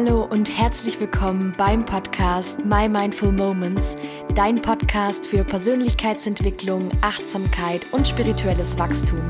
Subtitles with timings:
[0.00, 3.98] Hallo und herzlich willkommen beim Podcast My Mindful Moments,
[4.36, 9.20] dein Podcast für Persönlichkeitsentwicklung, Achtsamkeit und spirituelles Wachstum.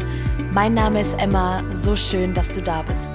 [0.52, 3.10] Mein Name ist Emma, so schön, dass du da bist.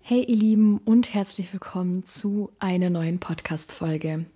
[0.00, 4.26] Hey ihr Lieben und herzlich willkommen zu einer neuen Podcast-Folge.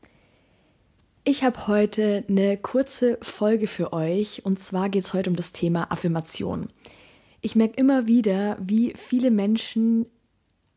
[1.23, 5.53] Ich habe heute eine kurze Folge für euch und zwar geht es heute um das
[5.53, 6.69] Thema Affirmation.
[7.45, 10.07] Ich merke immer wieder, wie viele Menschen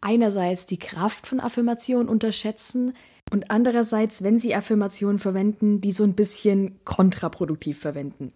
[0.02, 2.94] einerseits die Kraft von Affirmationen unterschätzen
[3.32, 8.34] und andererseits, wenn sie Affirmationen verwenden, die so ein bisschen kontraproduktiv verwenden.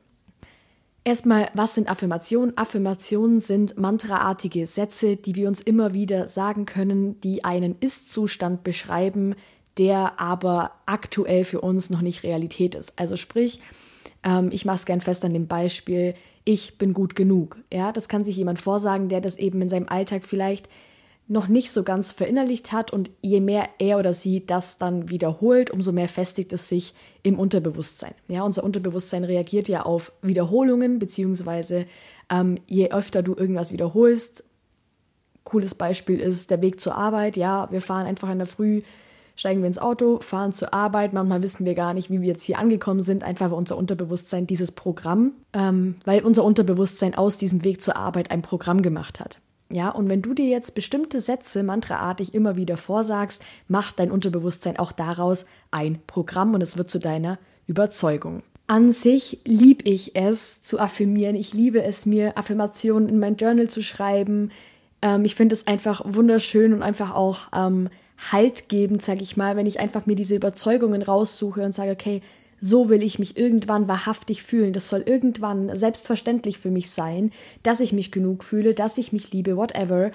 [1.03, 2.55] Erstmal, was sind Affirmationen?
[2.55, 9.33] Affirmationen sind mantraartige Sätze, die wir uns immer wieder sagen können, die einen Ist-Zustand beschreiben,
[9.79, 12.93] der aber aktuell für uns noch nicht Realität ist.
[12.99, 13.59] Also sprich,
[14.23, 16.13] ähm, ich mache es gern fest an dem Beispiel,
[16.45, 17.57] ich bin gut genug.
[17.71, 20.69] Ja, das kann sich jemand vorsagen, der das eben in seinem Alltag vielleicht
[21.27, 25.69] noch nicht so ganz verinnerlicht hat und je mehr er oder sie das dann wiederholt,
[25.69, 28.15] umso mehr festigt es sich im Unterbewusstsein.
[28.27, 31.85] Ja, unser Unterbewusstsein reagiert ja auf Wiederholungen, beziehungsweise
[32.31, 34.43] ähm, je öfter du irgendwas wiederholst,
[35.43, 37.37] cooles Beispiel ist der Weg zur Arbeit.
[37.37, 38.81] Ja, wir fahren einfach in der Früh
[39.39, 41.13] steigen wir ins Auto, fahren zur Arbeit.
[41.13, 44.47] Manchmal wissen wir gar nicht, wie wir jetzt hier angekommen sind, einfach weil unser Unterbewusstsein
[44.47, 49.39] dieses Programm, ähm, weil unser Unterbewusstsein aus diesem Weg zur Arbeit ein Programm gemacht hat.
[49.71, 54.77] Ja, und wenn du dir jetzt bestimmte Sätze mantraartig immer wieder vorsagst, macht dein Unterbewusstsein
[54.77, 58.43] auch daraus ein Programm und es wird zu deiner Überzeugung.
[58.67, 61.37] An sich liebe ich es zu affirmieren.
[61.37, 64.51] Ich liebe es, mir Affirmationen in mein Journal zu schreiben.
[65.01, 67.89] Ähm, ich finde es einfach wunderschön und einfach auch ähm,
[68.31, 72.21] Halt geben, sage ich mal, wenn ich einfach mir diese Überzeugungen raussuche und sage, okay,
[72.61, 74.73] so will ich mich irgendwann wahrhaftig fühlen.
[74.73, 77.31] Das soll irgendwann selbstverständlich für mich sein,
[77.63, 80.11] dass ich mich genug fühle, dass ich mich liebe, whatever.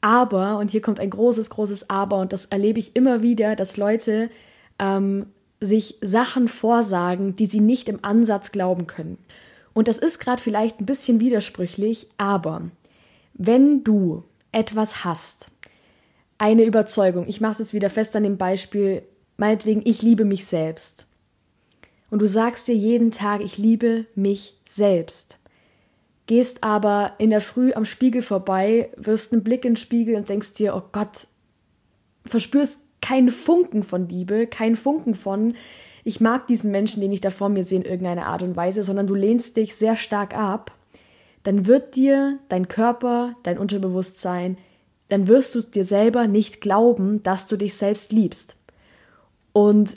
[0.00, 3.76] Aber, und hier kommt ein großes, großes Aber, und das erlebe ich immer wieder, dass
[3.76, 4.30] Leute
[4.78, 5.26] ähm,
[5.60, 9.18] sich Sachen vorsagen, die sie nicht im Ansatz glauben können.
[9.74, 12.62] Und das ist gerade vielleicht ein bisschen widersprüchlich, aber
[13.34, 15.50] wenn du etwas hast,
[16.38, 17.26] eine Überzeugung.
[17.28, 19.02] Ich mache es wieder fest an dem Beispiel,
[19.36, 21.06] meinetwegen, ich liebe mich selbst.
[22.10, 25.38] Und du sagst dir jeden Tag, ich liebe mich selbst.
[26.26, 30.28] Gehst aber in der Früh am Spiegel vorbei, wirfst einen Blick in den Spiegel und
[30.28, 31.26] denkst dir, oh Gott,
[32.24, 35.54] verspürst keinen Funken von Liebe, keinen Funken von,
[36.04, 38.82] ich mag diesen Menschen, den ich da vor mir sehe, in irgendeiner Art und Weise,
[38.82, 40.72] sondern du lehnst dich sehr stark ab,
[41.42, 44.58] dann wird dir dein Körper, dein Unterbewusstsein
[45.08, 48.56] dann wirst du dir selber nicht glauben, dass du dich selbst liebst.
[49.52, 49.96] Und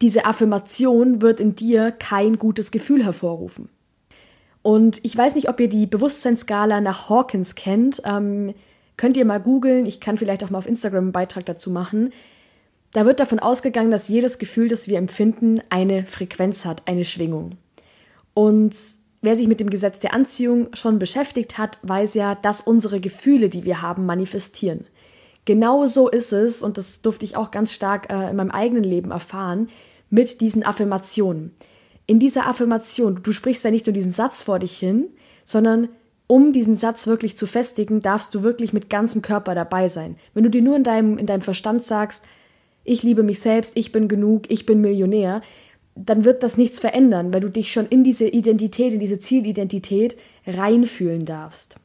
[0.00, 3.68] diese Affirmation wird in dir kein gutes Gefühl hervorrufen.
[4.62, 8.02] Und ich weiß nicht, ob ihr die Bewusstseinsskala nach Hawkins kennt.
[8.04, 8.54] Ähm,
[8.96, 9.86] könnt ihr mal googeln.
[9.86, 12.12] Ich kann vielleicht auch mal auf Instagram einen Beitrag dazu machen.
[12.92, 17.56] Da wird davon ausgegangen, dass jedes Gefühl, das wir empfinden, eine Frequenz hat, eine Schwingung.
[18.34, 18.76] Und
[19.22, 23.48] Wer sich mit dem Gesetz der Anziehung schon beschäftigt hat, weiß ja, dass unsere Gefühle,
[23.48, 24.84] die wir haben, manifestieren.
[25.44, 28.82] Genau so ist es, und das durfte ich auch ganz stark äh, in meinem eigenen
[28.82, 29.68] Leben erfahren,
[30.10, 31.52] mit diesen Affirmationen.
[32.06, 35.06] In dieser Affirmation, du sprichst ja nicht nur diesen Satz vor dich hin,
[35.44, 35.88] sondern
[36.26, 40.16] um diesen Satz wirklich zu festigen, darfst du wirklich mit ganzem Körper dabei sein.
[40.34, 42.24] Wenn du dir nur in deinem, in deinem Verstand sagst,
[42.84, 45.42] ich liebe mich selbst, ich bin genug, ich bin Millionär,
[45.94, 50.16] dann wird das nichts verändern, weil du dich schon in diese Identität, in diese Zielidentität
[50.46, 51.76] reinfühlen darfst.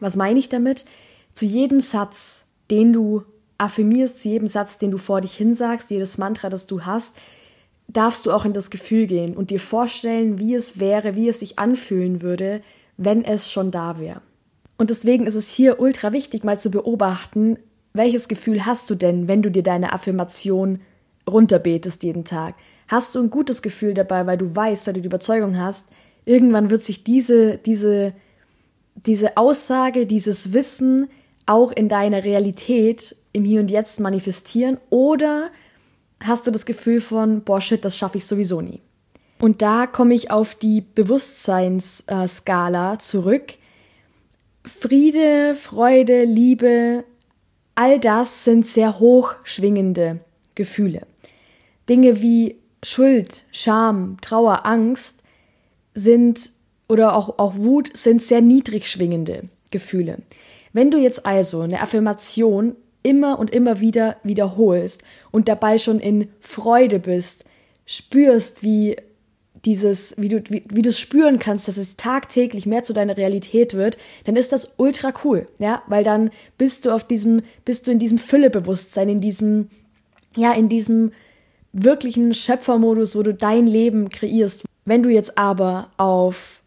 [0.00, 0.84] Was meine ich damit?
[1.32, 3.22] Zu jedem Satz, den du
[3.58, 7.16] affirmierst, zu jedem Satz, den du vor dich hinsagst, jedes Mantra, das du hast,
[7.88, 11.40] darfst du auch in das Gefühl gehen und dir vorstellen, wie es wäre, wie es
[11.40, 12.62] sich anfühlen würde,
[12.96, 14.22] wenn es schon da wäre.
[14.76, 17.58] Und deswegen ist es hier ultra wichtig, mal zu beobachten,
[17.92, 20.80] welches Gefühl hast du denn, wenn du dir deine Affirmation
[21.30, 22.56] runterbetest jeden Tag?
[22.88, 25.88] Hast du ein gutes Gefühl dabei, weil du weißt, weil du die Überzeugung hast,
[26.24, 28.12] irgendwann wird sich diese, diese,
[28.94, 31.08] diese Aussage, dieses Wissen
[31.46, 35.50] auch in deiner Realität im Hier und Jetzt manifestieren oder
[36.22, 38.80] hast du das Gefühl von, boah, shit, das schaffe ich sowieso nie.
[39.40, 43.54] Und da komme ich auf die Bewusstseinsskala zurück.
[44.64, 47.04] Friede, Freude, Liebe,
[47.74, 50.20] all das sind sehr hoch schwingende
[50.54, 51.06] Gefühle.
[51.88, 55.22] Dinge wie Schuld, Scham, Trauer, Angst
[55.94, 56.52] sind
[56.88, 60.18] oder auch, auch Wut sind sehr niedrig schwingende Gefühle.
[60.72, 66.28] Wenn du jetzt also eine Affirmation immer und immer wieder wiederholst und dabei schon in
[66.40, 67.44] Freude bist,
[67.86, 68.96] spürst, wie
[69.64, 73.16] dieses, wie du, wie, wie du es spüren kannst, dass es tagtäglich mehr zu deiner
[73.16, 77.86] Realität wird, dann ist das ultra cool, ja, weil dann bist du auf diesem, bist
[77.86, 79.70] du in diesem Füllebewusstsein, in diesem,
[80.36, 81.12] ja, in diesem
[81.74, 84.64] wirklichen Schöpfermodus, wo du dein Leben kreierst.
[84.84, 86.62] Wenn du jetzt aber auf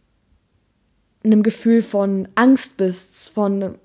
[1.23, 3.75] einem Gefühl von Angst bist, von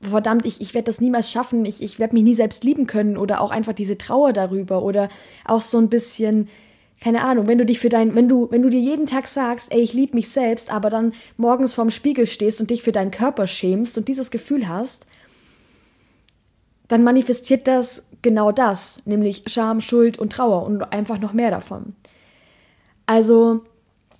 [0.00, 3.16] verdammt, ich, ich werde das niemals schaffen, ich, ich werde mich nie selbst lieben können
[3.16, 5.08] oder auch einfach diese Trauer darüber oder
[5.44, 6.48] auch so ein bisschen,
[7.00, 9.72] keine Ahnung, wenn du dich für dein, wenn du, wenn du dir jeden Tag sagst,
[9.72, 13.10] ey, ich liebe mich selbst, aber dann morgens vorm Spiegel stehst und dich für deinen
[13.10, 15.06] Körper schämst und dieses Gefühl hast,
[16.88, 21.94] dann manifestiert das genau das, nämlich Scham, Schuld und Trauer und einfach noch mehr davon.
[23.06, 23.64] Also,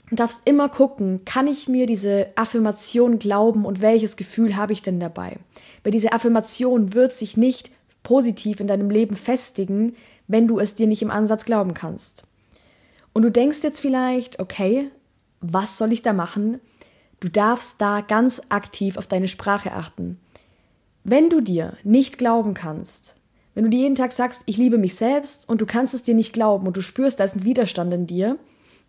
[0.08, 4.82] du darfst immer gucken, kann ich mir diese Affirmation glauben und welches Gefühl habe ich
[4.82, 5.38] denn dabei?
[5.82, 7.70] Weil diese Affirmation wird sich nicht
[8.02, 9.94] positiv in deinem Leben festigen,
[10.28, 12.24] wenn du es dir nicht im Ansatz glauben kannst.
[13.12, 14.90] Und du denkst jetzt vielleicht, okay,
[15.40, 16.60] was soll ich da machen?
[17.20, 20.20] Du darfst da ganz aktiv auf deine Sprache achten.
[21.08, 23.14] Wenn du dir nicht glauben kannst,
[23.54, 26.16] wenn du dir jeden Tag sagst, ich liebe mich selbst und du kannst es dir
[26.16, 28.38] nicht glauben und du spürst, da ist ein Widerstand in dir,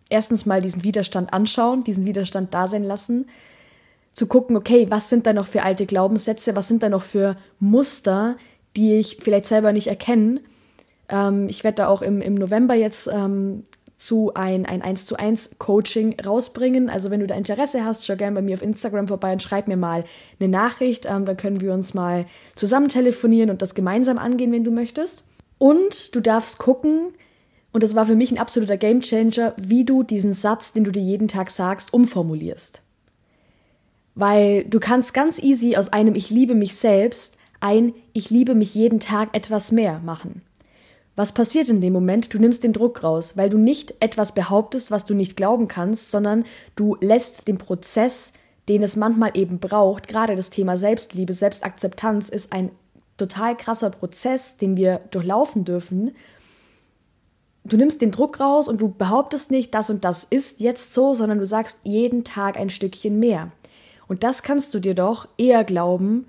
[0.09, 3.27] erstens mal diesen Widerstand anschauen, diesen Widerstand da sein lassen,
[4.13, 7.37] zu gucken, okay, was sind da noch für alte Glaubenssätze, was sind da noch für
[7.59, 8.37] Muster,
[8.75, 10.41] die ich vielleicht selber nicht erkenne.
[11.09, 13.61] Ähm, ich werde da auch im, im November jetzt ähm,
[13.97, 16.89] zu ein, ein 1 zu 1 Coaching rausbringen.
[16.89, 19.67] Also wenn du da Interesse hast, schau gerne bei mir auf Instagram vorbei und schreib
[19.67, 20.05] mir mal
[20.39, 21.05] eine Nachricht.
[21.07, 25.25] Ähm, dann können wir uns mal zusammen telefonieren und das gemeinsam angehen, wenn du möchtest.
[25.57, 27.13] Und du darfst gucken,
[27.73, 31.01] und das war für mich ein absoluter Gamechanger, wie du diesen Satz, den du dir
[31.01, 32.81] jeden Tag sagst, umformulierst.
[34.15, 38.73] Weil du kannst ganz easy aus einem Ich liebe mich selbst ein Ich liebe mich
[38.75, 40.41] jeden Tag etwas mehr machen.
[41.17, 42.31] Was passiert in dem Moment?
[42.31, 46.11] Du nimmst den Druck raus, weil du nicht etwas behauptest, was du nicht glauben kannst,
[46.11, 48.33] sondern du lässt den Prozess,
[48.69, 52.69] den es manchmal eben braucht, gerade das Thema Selbstliebe, Selbstakzeptanz ist ein
[53.17, 56.15] total krasser Prozess, den wir durchlaufen dürfen.
[57.63, 61.15] Du nimmst den Druck raus und du behauptest nicht, das und das ist jetzt so,
[61.15, 63.51] sondern du sagst jeden Tag ein Stückchen mehr.
[64.07, 66.27] Und das kannst du dir doch eher glauben,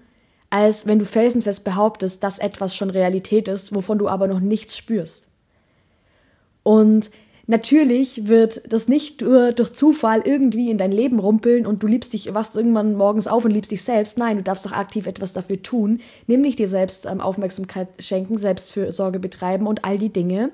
[0.50, 4.76] als wenn du felsenfest behauptest, dass etwas schon Realität ist, wovon du aber noch nichts
[4.76, 5.28] spürst.
[6.62, 7.10] Und
[7.46, 12.12] natürlich wird das nicht nur durch Zufall irgendwie in dein Leben rumpeln und du liebst
[12.12, 14.18] dich, wachst irgendwann morgens auf und liebst dich selbst.
[14.18, 19.18] Nein, du darfst doch aktiv etwas dafür tun, nämlich dir selbst ähm, Aufmerksamkeit schenken, Selbstfürsorge
[19.18, 20.50] betreiben und all die Dinge.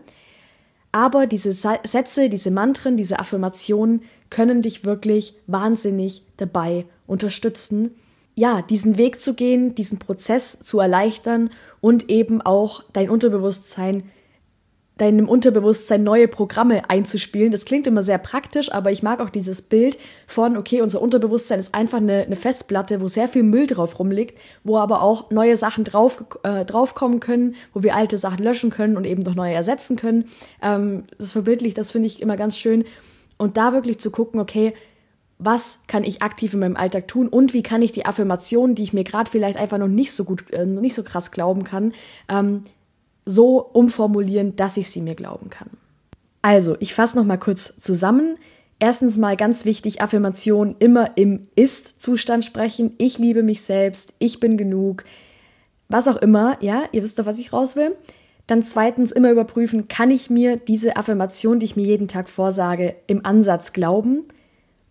[0.90, 7.90] Aber diese Sätze, diese Mantren, diese Affirmationen können dich wirklich wahnsinnig dabei unterstützen,
[8.34, 11.50] ja, diesen Weg zu gehen, diesen Prozess zu erleichtern
[11.81, 14.04] und eben auch dein Unterbewusstsein,
[14.96, 17.50] deinem Unterbewusstsein neue Programme einzuspielen.
[17.50, 21.58] Das klingt immer sehr praktisch, aber ich mag auch dieses Bild von, okay, unser Unterbewusstsein
[21.60, 25.56] ist einfach eine, eine Festplatte, wo sehr viel Müll drauf rumliegt, wo aber auch neue
[25.56, 29.54] Sachen drauf, äh, draufkommen können, wo wir alte Sachen löschen können und eben durch neue
[29.54, 30.26] ersetzen können.
[30.62, 32.84] Ähm, das verbildlich, das finde ich immer ganz schön.
[33.37, 34.75] Und da wirklich zu gucken, okay,
[35.38, 38.82] was kann ich aktiv in meinem Alltag tun und wie kann ich die Affirmationen, die
[38.82, 41.92] ich mir gerade vielleicht einfach noch nicht so gut, äh, nicht so krass glauben kann,
[42.28, 42.62] ähm,
[43.26, 45.70] so umformulieren, dass ich sie mir glauben kann.
[46.42, 48.37] Also, ich fasse noch mal kurz zusammen.
[48.78, 52.92] Erstens mal ganz wichtig, Affirmation immer im Ist-Zustand sprechen.
[52.99, 55.04] Ich liebe mich selbst, ich bin genug,
[55.88, 57.97] was auch immer, ja, ihr wisst doch, was ich raus will.
[58.47, 62.94] Dann zweitens immer überprüfen, kann ich mir diese Affirmation, die ich mir jeden Tag vorsage,
[63.06, 64.25] im Ansatz glauben?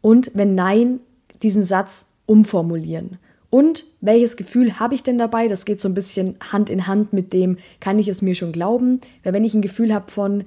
[0.03, 0.99] Und wenn nein,
[1.41, 3.19] diesen Satz umformulieren.
[3.49, 5.47] Und welches Gefühl habe ich denn dabei?
[5.47, 8.51] Das geht so ein bisschen Hand in Hand mit dem, kann ich es mir schon
[8.51, 8.99] glauben?
[9.23, 10.43] Weil wenn ich ein Gefühl habe von,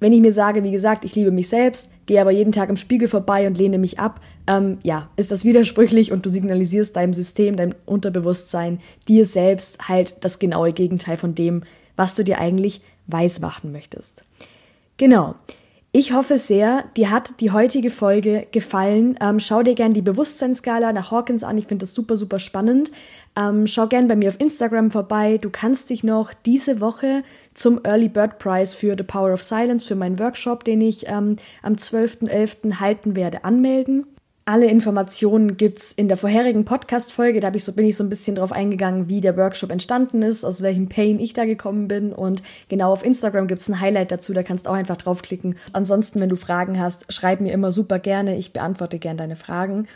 [0.00, 2.76] wenn ich mir sage, wie gesagt, ich liebe mich selbst, gehe aber jeden Tag im
[2.76, 7.14] Spiegel vorbei und lehne mich ab, ähm, ja, ist das widersprüchlich und du signalisierst deinem
[7.14, 11.62] System, deinem Unterbewusstsein, dir selbst halt das genaue Gegenteil von dem,
[11.96, 14.24] was du dir eigentlich weismachen möchtest.
[14.98, 15.36] Genau.
[15.98, 19.16] Ich hoffe sehr, dir hat die heutige Folge gefallen.
[19.18, 21.56] Ähm, schau dir gerne die Bewusstseinsskala nach Hawkins an.
[21.56, 22.92] Ich finde das super, super spannend.
[23.34, 25.38] Ähm, schau gerne bei mir auf Instagram vorbei.
[25.38, 27.22] Du kannst dich noch diese Woche
[27.54, 31.36] zum Early Bird Prize für The Power of Silence, für meinen Workshop, den ich ähm,
[31.62, 32.78] am 12.11.
[32.78, 34.06] halten werde, anmelden.
[34.48, 37.40] Alle Informationen gibt's in der vorherigen Podcast-Folge.
[37.40, 40.44] Da ich so, bin ich so ein bisschen drauf eingegangen, wie der Workshop entstanden ist,
[40.44, 42.12] aus welchem Pain ich da gekommen bin.
[42.12, 45.56] Und genau auf Instagram gibt's ein Highlight dazu, da kannst du auch einfach draufklicken.
[45.72, 48.36] Ansonsten, wenn du Fragen hast, schreib mir immer super gerne.
[48.36, 49.88] Ich beantworte gerne deine Fragen.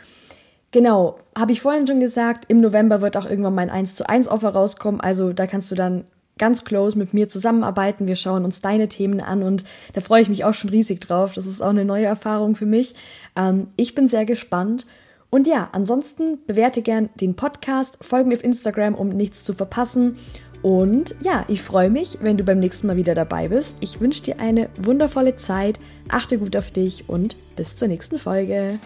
[0.71, 4.27] Genau, habe ich vorhin schon gesagt, im November wird auch irgendwann mein 1 zu 1
[4.27, 4.99] Offer rauskommen.
[4.99, 6.03] Also da kannst du dann
[6.41, 8.07] ganz close mit mir zusammenarbeiten.
[8.07, 11.35] Wir schauen uns deine Themen an und da freue ich mich auch schon riesig drauf.
[11.35, 12.95] Das ist auch eine neue Erfahrung für mich.
[13.35, 14.87] Ähm, ich bin sehr gespannt.
[15.29, 20.17] Und ja, ansonsten bewerte gern den Podcast, folge mir auf Instagram, um nichts zu verpassen.
[20.63, 23.77] Und ja, ich freue mich, wenn du beim nächsten Mal wieder dabei bist.
[23.79, 25.79] Ich wünsche dir eine wundervolle Zeit,
[26.09, 28.79] achte gut auf dich und bis zur nächsten Folge.